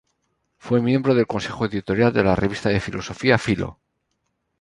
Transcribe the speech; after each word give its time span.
Fue 0.57 0.81
miembro 0.81 1.13
del 1.13 1.27
consejo 1.27 1.65
editorial 1.67 2.11
de 2.11 2.23
la 2.23 2.35
revista 2.35 2.69
de 2.69 2.79
filosofía, 2.79 3.37
"Philo". 3.37 3.77